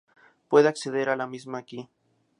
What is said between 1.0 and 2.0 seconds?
a la misma aqui.